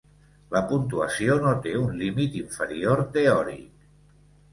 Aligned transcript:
La 0.53 0.59
puntuació 0.69 1.35
no 1.43 1.51
té 1.65 1.73
un 1.81 1.91
límit 1.99 2.39
inferior 2.39 3.05
teòric. 3.19 3.85